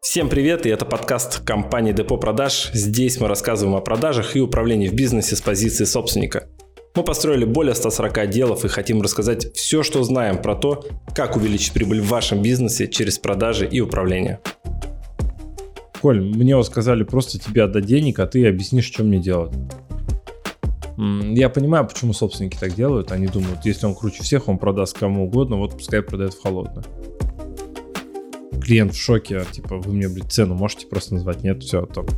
[0.00, 2.70] Всем привет, и это подкаст компании Депо Продаж.
[2.74, 6.48] Здесь мы рассказываем о продажах и управлении в бизнесе с позиции собственника.
[6.94, 11.72] Мы построили более 140 отделов и хотим рассказать все, что знаем про то, как увеличить
[11.72, 14.40] прибыль в вашем бизнесе через продажи и управление.
[16.00, 19.52] Коль, мне сказали просто тебе отдать денег, а ты объяснишь, что мне делать.
[20.96, 23.12] Я понимаю, почему собственники так делают.
[23.12, 26.84] Они думают, если он круче всех, он продаст кому угодно, вот пускай продает в холодную
[28.62, 31.42] клиент в шоке, типа, вы мне, блядь, цену можете просто назвать?
[31.42, 32.10] Нет, все, топ.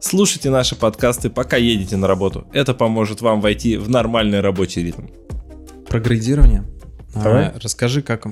[0.00, 2.46] Слушайте наши подкасты, пока едете на работу.
[2.52, 5.06] Это поможет вам войти в нормальный рабочий ритм.
[5.86, 6.64] Про градирование.
[7.14, 7.46] Давай.
[7.46, 8.26] А, расскажи, как,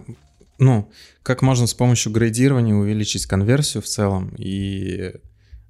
[0.58, 0.90] ну,
[1.22, 5.12] как можно с помощью градирования увеличить конверсию в целом и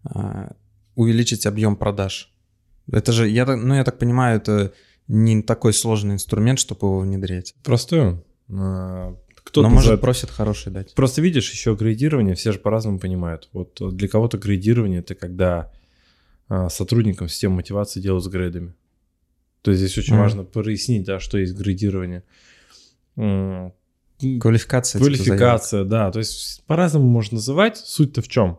[0.05, 0.53] а,
[0.95, 2.30] увеличить объем продаж.
[2.91, 4.73] Это же, я, ну, я так понимаю, это
[5.09, 7.55] не такой сложный инструмент, чтобы его внедрять.
[7.63, 8.25] Простую.
[8.53, 10.95] А, Кто-то Но, может, называет- просит хороший дать.
[10.95, 13.49] Просто видишь, еще градирование все же по-разному понимают.
[13.53, 15.73] Вот для кого-то градирование это когда
[16.49, 18.75] а, сотрудникам системы мотивации делают с грейдами.
[19.63, 20.23] То есть здесь очень Мгм.
[20.23, 22.25] важно прояснить, да, что есть градирование.
[23.17, 23.73] М,
[24.41, 24.99] Квалификация.
[25.01, 26.11] типа, Квалификация, да.
[26.11, 27.77] То есть по-разному можно называть.
[27.79, 28.59] Суть-то в чем?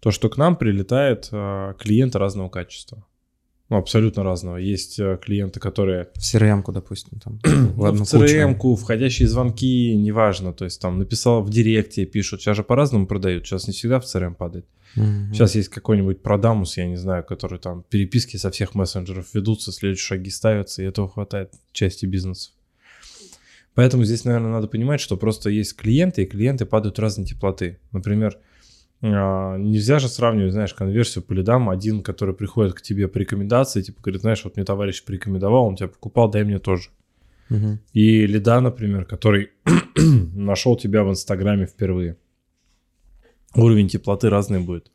[0.00, 3.04] То, что к нам прилетают а, клиенты разного качества.
[3.68, 4.58] Ну, абсолютно разного.
[4.58, 6.08] Есть а, клиенты, которые.
[6.14, 7.40] В CRM-ку, допустим, там.
[7.44, 8.12] в ну, одну в.
[8.12, 10.52] CRM-ку, входящие звонки, неважно.
[10.52, 12.40] То есть там написал в директе, пишут.
[12.40, 13.44] Сейчас же по-разному продают.
[13.44, 14.66] Сейчас не всегда в CRM падает.
[14.94, 15.34] Мгм.
[15.34, 20.06] Сейчас есть какой-нибудь продамус, я не знаю, который там переписки со всех мессенджеров ведутся, следующие
[20.06, 22.50] шаги ставятся, и этого хватает части бизнеса.
[23.74, 27.78] Поэтому здесь, наверное, надо понимать, что просто есть клиенты, и клиенты падают разной теплоты.
[27.92, 28.38] Например,
[29.02, 31.68] нельзя же сравнивать, знаешь, конверсию по лидам.
[31.68, 35.76] Один, который приходит к тебе по рекомендации, типа говорит, знаешь, вот мне товарищ порекомендовал, он
[35.76, 36.88] тебя покупал, дай мне тоже.
[37.48, 37.80] Мгм.
[37.92, 39.50] И лида, например, который
[40.34, 42.16] нашел тебя в Инстаграме впервые.
[43.54, 44.90] Уровень теплоты разный будет.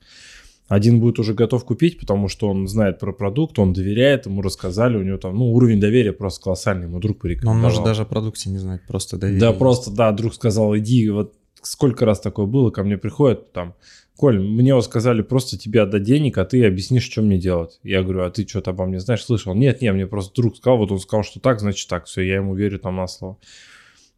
[0.67, 4.95] Один будет уже готов купить, потому что он знает про продукт, он доверяет, ему рассказали,
[4.95, 7.55] у него там, ну, уровень доверия просто колоссальный, ему друг Но порекомендовал.
[7.57, 9.41] он может даже о продукте не знать, просто доверие.
[9.41, 13.75] Да, просто, да, друг сказал, иди, вот сколько раз такое было, ко мне приходят там,
[14.21, 17.79] Коль, мне вот сказали просто тебе отдать денег, а ты объяснишь, что мне делать.
[17.81, 19.55] Я говорю, а ты что-то обо мне знаешь, слышал?
[19.55, 22.35] Нет, нет, мне просто друг сказал, вот он сказал, что так, значит так, все, я
[22.35, 23.39] ему верю там на слово.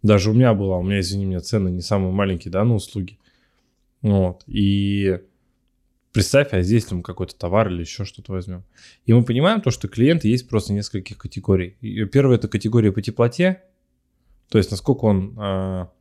[0.01, 3.17] Даже у меня была, у меня, извини меня, цены не самые маленькие, да, на услуги.
[4.01, 5.21] Вот, и
[6.11, 8.65] представь, а здесь там какой-то товар или еще что-то возьмем.
[9.05, 11.77] И мы понимаем то, что клиенты есть просто нескольких категорий.
[11.79, 13.63] И первая это категория по теплоте,
[14.49, 15.91] то есть насколько он, а,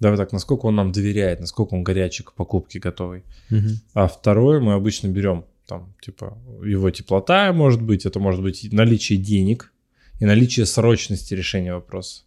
[0.00, 3.22] давай так, насколько он нам доверяет, насколько он горячий к покупке готовый.
[3.50, 3.80] Мгм.
[3.94, 9.18] А второе мы обычно берем там, типа, его теплота, может быть, это может быть наличие
[9.18, 9.72] денег
[10.18, 12.24] и наличие срочности решения вопроса.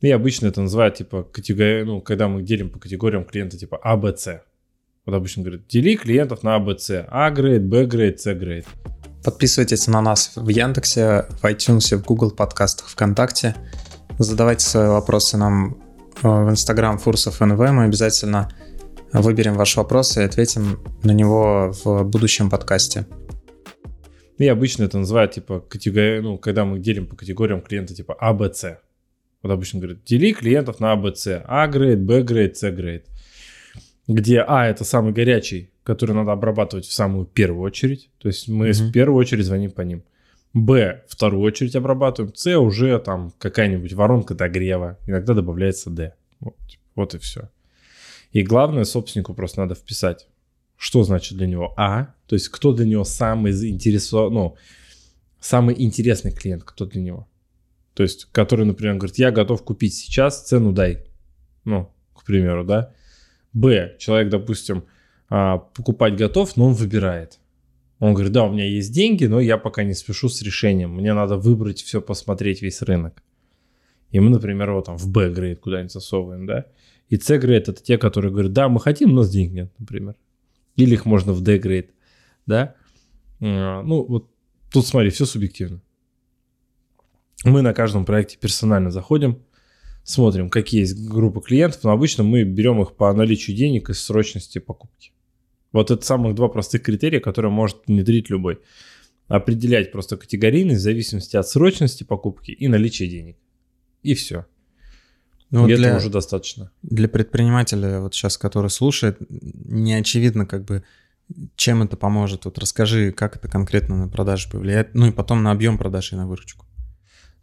[0.00, 3.96] И обычно это называют, типа, категория, ну, когда мы делим по категориям клиента, типа, А,
[3.96, 4.42] Б, С.
[5.06, 7.06] Вот обычно говорят, дели клиентов на А, Б, С.
[7.08, 8.66] А грейд, Б грейд, С грейд.
[9.24, 13.56] Подписывайтесь на нас в Яндексе, в iTunes, в Google подкастах, ВКонтакте.
[14.18, 15.85] Задавайте свои вопросы нам
[16.22, 17.58] в Instagram Фурсов НВ.
[17.58, 18.48] Мы обязательно
[19.12, 23.06] выберем ваш вопрос и ответим на него в будущем подкасте.
[24.38, 28.34] И обычно это называют, типа, категория, ну, когда мы делим по категориям клиента, типа, А,
[28.34, 28.78] Б, С.
[29.42, 31.42] Вот обычно говорят, дели клиентов на А, Б, С.
[31.46, 33.06] А грейд, Б грейд, С грейд.
[34.08, 38.10] Где А это самый горячий, который надо обрабатывать в самую первую очередь.
[38.18, 38.72] То есть мы Мгм.
[38.74, 40.02] в первую очередь звоним по ним.
[40.54, 42.34] Б вторую очередь обрабатываем.
[42.34, 44.98] С уже там какая-нибудь воронка догрева.
[45.06, 46.14] Иногда добавляется Д.
[46.40, 46.56] Вот,
[46.94, 47.50] вот и все.
[48.32, 50.28] И главное, собственнику просто надо вписать,
[50.76, 54.56] что значит для него А, то есть кто для него самый заинтересован, ну,
[55.40, 57.28] самый интересный клиент, кто для него.
[57.94, 61.06] То есть, который, например, говорит, я готов купить сейчас, цену дай.
[61.64, 62.92] Ну, к примеру, да.
[63.54, 64.84] Б, человек, допустим,
[65.30, 67.38] а, покупать готов, но он выбирает.
[67.98, 70.94] Он говорит, да, у меня есть деньги, но я пока не спешу с решением.
[70.94, 73.22] Мне надо выбрать все, посмотреть весь рынок.
[74.10, 76.66] И мы, например, его там в Б-грейд куда-нибудь засовываем, да.
[77.08, 80.14] И С-грейд это те, которые говорят, да, мы хотим, но с денег нет, например.
[80.76, 81.94] Или их можно в D-грейд,
[82.44, 82.74] да.
[83.40, 84.30] Ну, вот
[84.70, 85.80] тут смотри, все субъективно.
[87.44, 89.42] Мы на каждом проекте персонально заходим,
[90.02, 94.58] смотрим, какие есть группы клиентов, но обычно мы берем их по наличию денег и срочности
[94.58, 95.12] покупки.
[95.72, 98.60] Вот это самых два простых критерия, которые может внедрить любой.
[99.28, 103.36] Определять просто категорийность в зависимости от срочности покупки и наличия денег.
[104.02, 104.46] И все.
[105.50, 106.70] Ну, и для, этого уже достаточно.
[106.82, 110.82] для предпринимателя, вот сейчас, который слушает, не очевидно, как бы,
[111.54, 112.44] чем это поможет.
[112.44, 116.16] Вот расскажи, как это конкретно на продажи повлияет, ну и потом на объем продаж и
[116.16, 116.66] на выручку.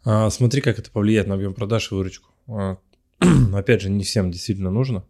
[0.04, 2.30] А, смотри, как это повлияет на объем продаж и выручку.
[2.46, 2.78] А,
[3.54, 5.04] опять же, не всем действительно нужно.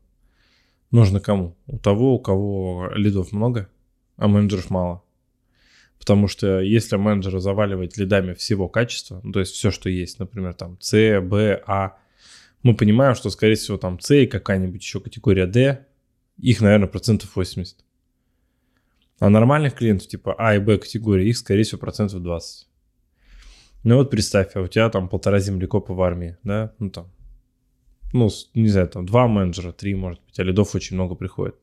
[0.94, 1.56] Нужно кому?
[1.66, 3.68] У того, у кого лидов много,
[4.16, 5.02] а менеджеров мало.
[5.98, 10.80] Потому что если менеджера заваливать лидами всего качества, то есть все, что есть, например, там
[10.80, 11.96] С, Б, А,
[12.62, 15.84] мы понимаем, что, скорее всего, там С и какая-нибудь еще категория D,
[16.38, 17.76] их, наверное, процентов 80.
[19.18, 22.68] А нормальных клиентов типа А и Б категории, их, скорее всего, процентов 20.
[23.82, 27.10] Ну вот представь, а у тебя там полтора землекопа в армии, да, ну там,
[28.14, 31.56] ну, не знаю, там два менеджера, три, может быть, а лидов очень много приходит.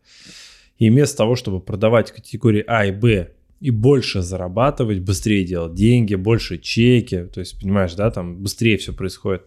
[0.78, 3.32] И вместо того, чтобы продавать категории А и Б
[3.62, 8.92] и больше зарабатывать, быстрее делать деньги, больше чеки, то есть, понимаешь, да, там быстрее все
[8.92, 9.44] происходит.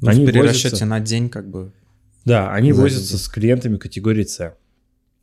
[0.00, 1.72] Ну, они в перерасчете возятся, на день как бы.
[2.24, 4.56] Да, они возятся с клиентами категории С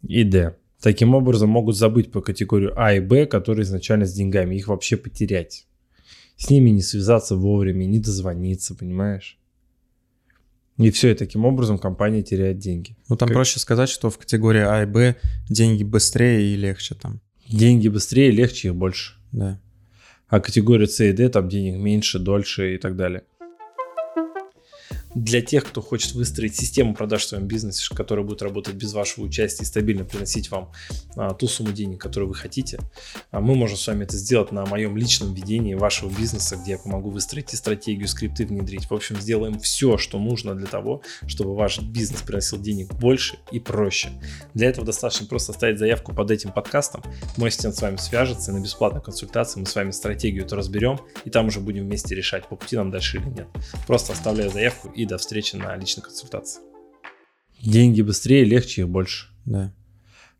[0.07, 0.55] и D.
[0.79, 4.95] Таким образом могут забыть по категорию А и Б, которые изначально с деньгами, их вообще
[4.95, 5.65] потерять.
[6.37, 9.37] С ними не связаться вовремя, не дозвониться, понимаешь?
[10.77, 12.95] И все, и таким образом компания теряет деньги.
[13.09, 13.35] Ну там как...
[13.35, 15.15] проще сказать, что в категории А и Б
[15.49, 17.19] деньги быстрее и легче там.
[17.47, 19.13] Деньги быстрее, легче, их больше.
[19.31, 19.59] Да.
[20.27, 23.23] А категория С и Д там денег меньше, дольше и так далее
[25.23, 29.25] для тех, кто хочет выстроить систему продаж в своем бизнесе, которая будет работать без вашего
[29.25, 30.71] участия и стабильно приносить вам
[31.15, 32.79] а, ту сумму денег, которую вы хотите,
[33.31, 36.77] а мы можем с вами это сделать на моем личном ведении вашего бизнеса, где я
[36.77, 38.89] помогу выстроить и стратегию, скрипты внедрить.
[38.89, 43.59] В общем, сделаем все, что нужно для того, чтобы ваш бизнес приносил денег больше и
[43.59, 44.09] проще.
[44.53, 47.01] Для этого достаточно просто оставить заявку под этим подкастом.
[47.37, 50.99] Мой ассистент с вами свяжется, и на бесплатной консультации мы с вами стратегию эту разберем,
[51.25, 53.47] и там уже будем вместе решать, по пути нам дальше или нет.
[53.87, 56.61] Просто оставляю заявку и до встречи на личной консультации.
[57.61, 59.27] Деньги быстрее, легче их больше.
[59.45, 59.73] Да.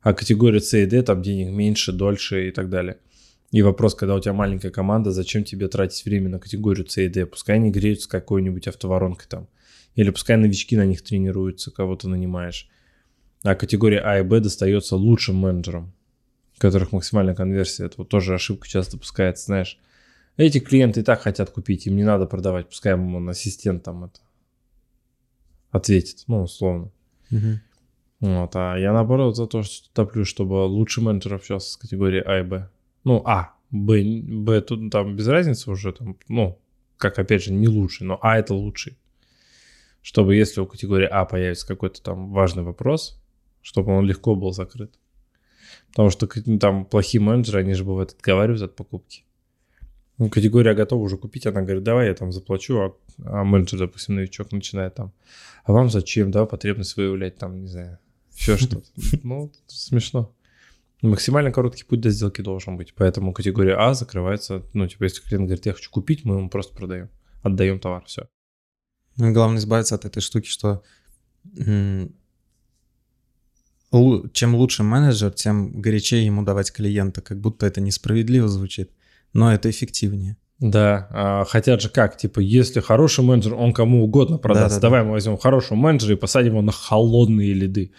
[0.02, 3.00] А категория C и D, там денег меньше, дольше и так далее.
[3.52, 7.10] И вопрос, когда у тебя маленькая команда, зачем тебе тратить время на категорию C и
[7.10, 7.26] D?
[7.26, 9.48] Пускай они греются какой-нибудь автоворонкой там.
[9.96, 12.70] Или пускай новички на них тренируются, кого-то нанимаешь.
[13.44, 15.94] А категория А и Б достается лучшим менеджерам,
[16.58, 17.86] у которых максимальная конверсия.
[17.86, 19.80] Это вот тоже ошибка часто допускается, знаешь.
[20.36, 24.20] Эти клиенты и так хотят купить, им не надо продавать, пускай ему ассистент там это
[25.78, 26.92] ответит, ну, условно.
[27.32, 27.60] Угу.
[28.20, 32.40] Вот, а я наоборот за то, что топлю, чтобы лучший менеджер общался с категорией А
[32.40, 32.70] и Б.
[33.04, 36.60] Ну, А, Б, Б, тут там без разницы уже, там, ну,
[36.98, 38.98] как опять же, не лучший, но А это лучший.
[40.02, 43.22] Чтобы если у категории А появится какой-то там важный вопрос,
[43.62, 44.98] чтобы он легко был закрыт.
[45.90, 46.28] Потому что
[46.60, 49.24] там плохие менеджеры, они же бывают отговаривают от покупки.
[50.18, 54.16] Ну, категория готова уже купить, она говорит, давай я там заплачу, а, а менеджер, допустим,
[54.16, 55.14] новичок начинает там,
[55.64, 58.00] а вам зачем, да, потребность выявлять там, не знаю,
[58.36, 58.88] еще что-то.
[59.24, 60.34] Ну, смешно.
[61.04, 65.46] Максимально короткий путь до сделки должен быть, поэтому категория А закрывается, ну, типа, если клиент
[65.46, 67.10] говорит, я хочу купить, мы ему просто продаем,
[67.44, 68.28] отдаем товар, все.
[69.18, 70.84] Ну, главное избавиться от этой штуки, что
[74.34, 78.92] чем лучше менеджер, тем горячее ему давать клиента, как будто это несправедливо звучит
[79.38, 80.36] но это эффективнее.
[80.60, 84.76] Да, а, хотят же как, типа, если хороший менеджер, он кому угодно продаст.
[84.76, 85.06] Да, да, Давай да.
[85.06, 87.92] мы возьмем хорошего менеджера и посадим его на холодные лиды.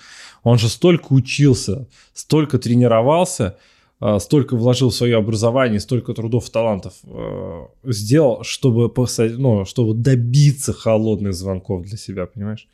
[0.43, 3.57] Он же столько учился, столько тренировался,
[4.01, 9.95] а, столько вложил в свое образование, столько трудов, талантов а, сделал, чтобы, посадить, ну, чтобы
[9.95, 12.67] добиться холодных звонков для себя, понимаешь?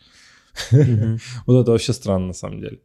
[1.47, 2.79] Вот это вообще странно на самом деле.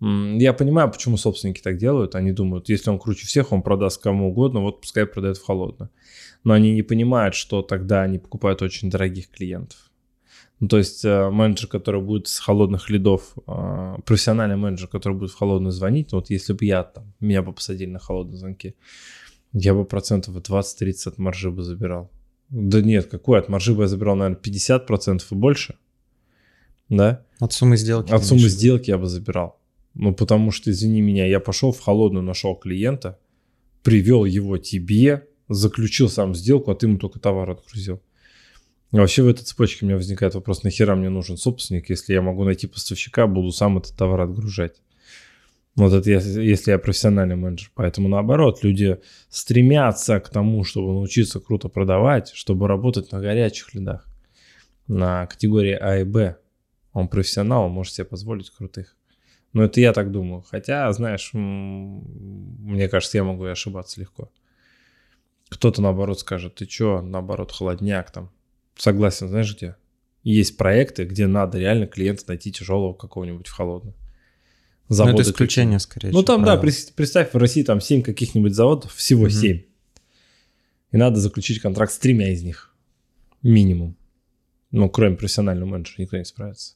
[0.00, 2.14] Я понимаю, почему собственники так делают.
[2.14, 5.90] Они думают, если он круче всех, он продаст кому угодно, вот пускай продает в холодную.
[6.44, 9.90] Но они не понимают, что тогда они покупают очень дорогих клиентов.
[10.60, 15.30] Ну, то есть э, менеджер, который будет с холодных лидов, э, профессиональный менеджер, который будет
[15.30, 18.74] в холодную звонить, вот если бы я там, меня бы посадили на холодные звонки,
[19.52, 22.10] я бы процентов 20-30 от маржи бы забирал.
[22.48, 25.74] Да нет, какой от маржи бы я забирал, наверное, 50% и больше.
[26.88, 27.22] Да?
[27.38, 28.12] От суммы сделки.
[28.12, 29.55] От суммы сделки я бы забирал.
[29.98, 33.18] Ну, потому что, извини меня, я пошел в холодную, нашел клиента,
[33.82, 38.02] привел его тебе, заключил сам сделку, а ты ему только товар отгрузил.
[38.92, 42.20] И вообще в этой цепочке у меня возникает вопрос, нахера мне нужен собственник, если я
[42.20, 44.82] могу найти поставщика, буду сам этот товар отгружать.
[45.76, 47.70] Вот это если я профессиональный менеджер.
[47.74, 48.98] Поэтому наоборот, люди
[49.30, 54.06] стремятся к тому, чтобы научиться круто продавать, чтобы работать на горячих лидах.
[54.88, 56.36] На категории А и Б.
[56.92, 58.96] Он профессионал, он может себе позволить крутых.
[59.56, 60.42] Ну, это я так думаю.
[60.42, 64.30] Хотя, знаешь, мне кажется, я могу и ошибаться легко.
[65.48, 68.30] Кто-то, наоборот, скажет, ты чё, наоборот, холодняк там.
[68.76, 69.76] Согласен, знаешь где?
[70.24, 73.94] Есть проекты, где надо реально клиента найти тяжелого какого-нибудь в холодную.
[74.90, 76.62] Заводы ну, это исключение, скорее Ну, там, правило.
[76.62, 79.30] да, представь, в России там 7 каких-нибудь заводов, всего угу.
[79.30, 79.62] 7.
[80.92, 82.74] И надо заключить контракт с тремя из них.
[83.42, 83.96] Минимум.
[84.70, 86.74] Ну, кроме профессионального менеджера, никто не справится.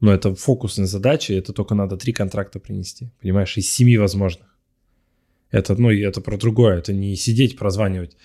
[0.00, 4.46] Но это фокусная задача, это только надо три контракта принести, понимаешь, из семи возможных.
[5.50, 8.16] Это, ну, это про другое, это не сидеть, прозванивать.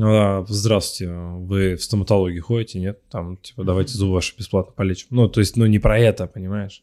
[0.00, 3.00] А, здравствуйте, вы в стоматологию ходите, нет?
[3.10, 5.08] Там, типа, давайте зубы ваши бесплатно полечим.
[5.10, 6.82] Ну, то есть, ну, не про это, понимаешь?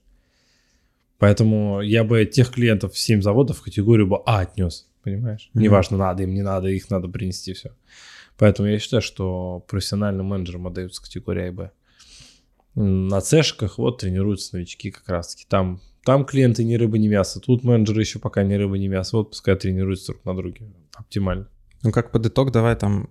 [1.17, 5.49] Поэтому я бы тех клиентов 7 заводов в категорию бы А отнес, понимаешь?
[5.53, 5.61] Mm-hmm.
[5.61, 7.75] Неважно, надо им, не надо, их надо принести, все.
[8.37, 11.71] Поэтому я считаю, что профессиональным менеджерам отдаются категория А и Б.
[12.81, 15.45] На цешках вот тренируются новички как раз-таки.
[15.49, 17.41] Там, там клиенты ни рыба, ни мясо.
[17.41, 19.17] Тут менеджеры еще пока ни рыба, ни мясо.
[19.17, 20.71] Вот пускай тренируются друг на друге.
[20.95, 21.49] Оптимально.
[21.83, 23.09] Ну, как под итог, давай там...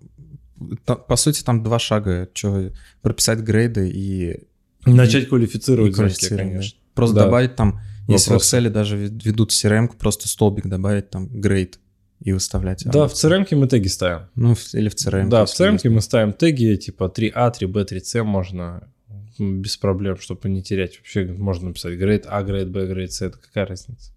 [0.85, 2.29] По сути, там два шага.
[2.33, 2.73] Что,
[3.03, 4.47] прописать грейды и...
[4.87, 6.79] Начать квалифицировать, и квалифицировать конечно.
[6.95, 7.25] Просто да.
[7.27, 8.51] добавить там если Вопрос.
[8.51, 11.75] в Excel даже ведут CRM, просто столбик добавить там grade
[12.21, 12.83] и выставлять.
[12.87, 14.29] Да, в CRM мы теги ставим.
[14.35, 15.29] Ну, или в CRM.
[15.29, 18.91] Да, в CRM мы ставим теги типа 3А, 3B, 3C можно
[19.39, 20.99] без проблем, чтобы не терять.
[20.99, 24.13] Вообще можно написать grade A, grade B, grade C, это какая разница?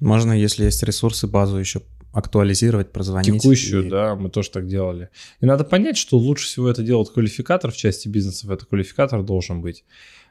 [0.00, 1.82] Можно, если есть ресурсы, базу еще
[2.12, 3.42] актуализировать, прозвонить.
[3.42, 3.90] Текущую, и...
[3.90, 5.10] да, мы тоже так делали.
[5.40, 8.50] И надо понять, что лучше всего это делает квалификатор в части бизнесов.
[8.50, 9.84] Это квалификатор должен быть.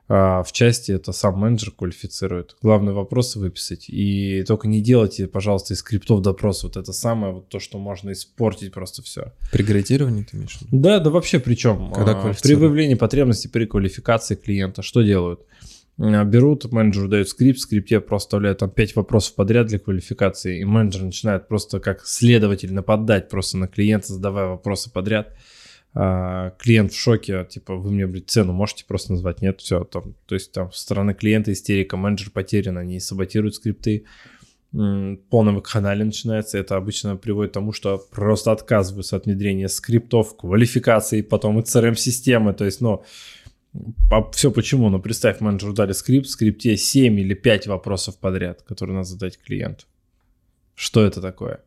[0.07, 2.55] А в части это сам менеджер квалифицирует.
[2.61, 3.85] Главное вопросы выписать.
[3.89, 6.63] И только не делайте, пожалуйста, из скриптов допрос.
[6.63, 9.33] Вот это самое, вот то, что можно испортить просто все.
[9.51, 11.91] При градировании ты имеешь Да, да вообще причем.
[11.91, 15.41] Когда а, при выявлении потребностей при квалификации клиента что делают?
[15.97, 20.59] А, берут, менеджеру дают скрипт, в скрипте просто вставляют там 5 вопросов подряд для квалификации,
[20.59, 25.33] и менеджер начинает просто как следователь нападать просто на клиента, задавая вопросы подряд.
[25.97, 29.41] А, клиент в шоке, типа, вы мне, блядь, цену можете просто назвать?
[29.41, 34.03] Нет, все, там, то есть там со стороны клиента истерика, менеджер потерян, они саботируют скрипты,
[34.71, 41.21] полное вакханалия начинается, это обычно приводит к тому, что просто отказываются от внедрения скриптов, квалификации,
[41.21, 43.05] потом и CRM-системы, то есть, ну,
[44.11, 44.89] а все почему?
[44.89, 49.39] Ну, представь, менеджеру дали скрипт, в скрипте 7 или 5 вопросов подряд, которые надо задать
[49.39, 49.85] клиенту.
[50.75, 51.61] Что это такое?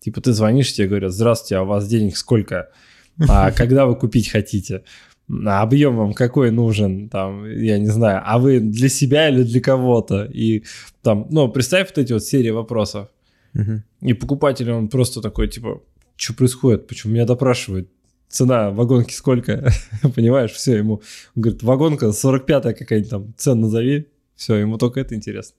[0.00, 2.70] Типа ты звонишь, тебе говорят, здравствуйте, а у вас денег сколько?
[3.28, 4.84] А когда вы купить хотите,
[5.28, 9.60] а объем вам какой нужен, там, я не знаю, а вы для себя или для
[9.60, 10.64] кого-то, и
[11.02, 13.08] там, ну, представь вот эти вот серии вопросов,
[14.00, 15.82] и покупатель, он просто такой, типа,
[16.16, 17.88] что происходит, почему меня допрашивают,
[18.28, 19.70] цена вагонки сколько,
[20.14, 21.02] понимаешь, все, ему,
[21.36, 25.56] он говорит, вагонка 45-я какая-нибудь там, цену назови, все, ему только это интересно.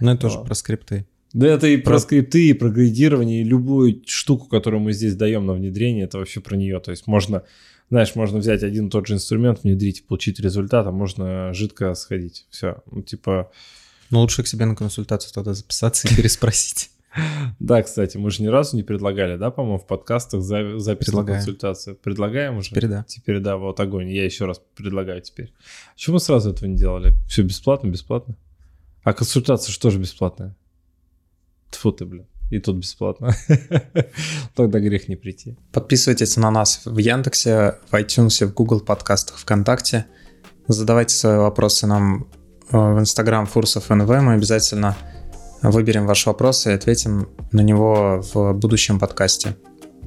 [0.00, 1.06] Ну, это тоже про скрипты.
[1.32, 5.14] Да это и про, про скрипты, и про градирование, и любую штуку, которую мы здесь
[5.14, 6.80] даем на внедрение, это вообще про нее.
[6.80, 7.42] То есть можно,
[7.90, 12.46] знаешь, можно взять один и тот же инструмент, внедрить, получить результат, а можно жидко сходить.
[12.50, 13.50] Все, ну типа...
[14.10, 16.90] Ну лучше к себе на консультацию тогда записаться и переспросить.
[17.58, 21.24] Да, кстати, мы же ни разу не предлагали, да, по-моему, в подкастах за, запись на
[21.24, 21.96] консультацию.
[21.96, 22.70] Предлагаем уже?
[22.70, 23.04] Теперь да.
[23.08, 24.10] Теперь да, вот огонь.
[24.10, 25.52] Я еще раз предлагаю теперь.
[25.94, 27.14] Почему мы сразу этого не делали?
[27.26, 28.36] Все бесплатно, бесплатно?
[29.02, 30.54] А консультация что же бесплатная?
[31.70, 32.26] Тфу ты, блин.
[32.50, 33.34] И тут бесплатно.
[34.54, 35.56] Тогда грех не прийти.
[35.72, 40.06] Подписывайтесь на нас в Яндексе, в iTunes, в Google подкастах, ВКонтакте.
[40.68, 42.28] Задавайте свои вопросы нам
[42.70, 44.08] э, в Instagram Фурсов НВ.
[44.08, 44.96] Мы обязательно
[45.62, 49.56] выберем ваш вопрос и ответим на него в будущем подкасте.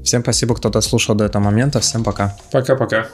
[0.04, 1.80] Всем спасибо, кто дослушал до этого момента.
[1.82, 2.38] Всем пока.
[2.52, 3.08] Пока-пока.